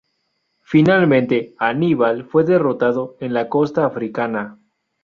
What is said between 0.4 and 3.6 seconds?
Finalmente, Aníbal fue derrotado en la